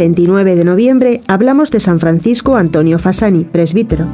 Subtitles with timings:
[0.00, 4.06] 29 de noviembre hablamos de San Francisco Antonio Fasani, presbítero.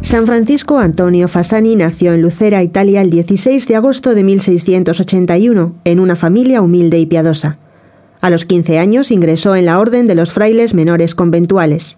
[0.00, 5.98] San Francisco Antonio Fasani nació en Lucera, Italia, el 16 de agosto de 1681, en
[5.98, 7.58] una familia humilde y piadosa.
[8.20, 11.96] A los 15 años ingresó en la Orden de los Frailes Menores Conventuales.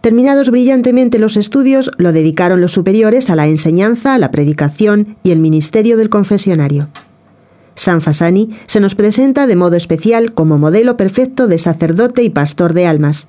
[0.00, 5.40] Terminados brillantemente los estudios, lo dedicaron los superiores a la enseñanza, la predicación y el
[5.40, 6.88] ministerio del confesionario.
[7.74, 12.74] San Fasani se nos presenta de modo especial como modelo perfecto de sacerdote y pastor
[12.74, 13.28] de almas.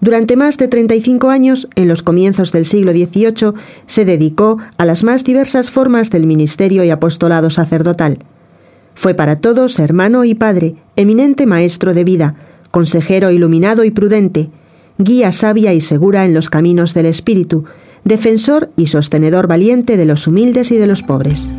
[0.00, 3.52] Durante más de 35 años, en los comienzos del siglo XVIII,
[3.86, 8.18] se dedicó a las más diversas formas del ministerio y apostolado sacerdotal.
[8.94, 12.34] Fue para todos hermano y padre, eminente maestro de vida,
[12.72, 14.50] consejero iluminado y prudente,
[14.98, 17.64] guía sabia y segura en los caminos del Espíritu,
[18.04, 21.50] defensor y sostenedor valiente de los humildes y de los pobres.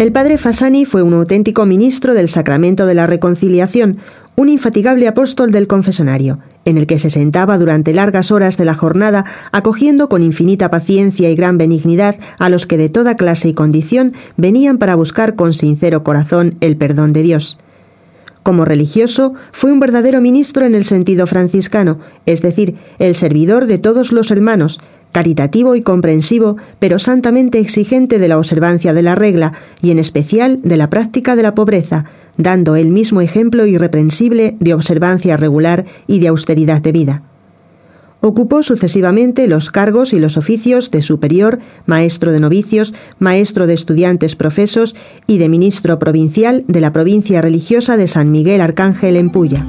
[0.00, 3.98] El padre Fasani fue un auténtico ministro del sacramento de la reconciliación,
[4.40, 8.72] un infatigable apóstol del confesonario, en el que se sentaba durante largas horas de la
[8.72, 13.52] jornada, acogiendo con infinita paciencia y gran benignidad a los que de toda clase y
[13.52, 17.58] condición venían para buscar con sincero corazón el perdón de Dios.
[18.42, 23.76] Como religioso, fue un verdadero ministro en el sentido franciscano, es decir, el servidor de
[23.76, 24.80] todos los hermanos,
[25.12, 30.62] caritativo y comprensivo, pero santamente exigente de la observancia de la regla y en especial
[30.62, 32.06] de la práctica de la pobreza,
[32.42, 37.22] dando el mismo ejemplo irreprensible de observancia regular y de austeridad de vida.
[38.22, 44.36] Ocupó sucesivamente los cargos y los oficios de superior, maestro de novicios, maestro de estudiantes
[44.36, 44.94] profesos
[45.26, 49.66] y de ministro provincial de la provincia religiosa de San Miguel Arcángel en Puya.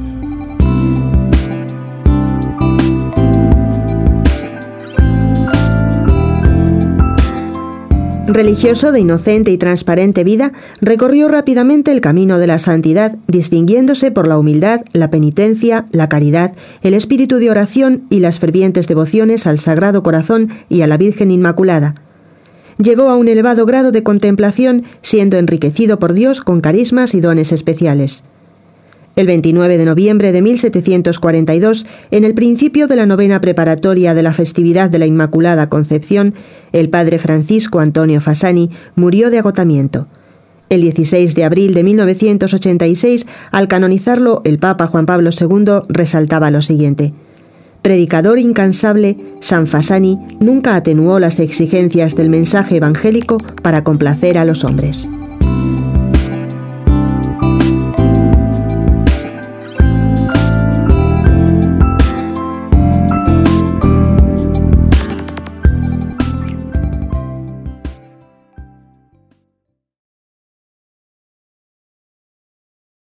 [8.28, 14.28] Religioso de inocente y transparente vida, recorrió rápidamente el camino de la santidad, distinguiéndose por
[14.28, 19.58] la humildad, la penitencia, la caridad, el espíritu de oración y las fervientes devociones al
[19.58, 21.96] Sagrado Corazón y a la Virgen Inmaculada.
[22.78, 27.52] Llegó a un elevado grado de contemplación, siendo enriquecido por Dios con carismas y dones
[27.52, 28.24] especiales.
[29.16, 34.32] El 29 de noviembre de 1742, en el principio de la novena preparatoria de la
[34.32, 36.34] festividad de la Inmaculada Concepción,
[36.72, 40.08] el padre Francisco Antonio Fasani murió de agotamiento.
[40.70, 46.62] El 16 de abril de 1986, al canonizarlo, el Papa Juan Pablo II resaltaba lo
[46.62, 47.12] siguiente.
[47.82, 54.64] Predicador incansable, San Fasani nunca atenuó las exigencias del mensaje evangélico para complacer a los
[54.64, 55.10] hombres.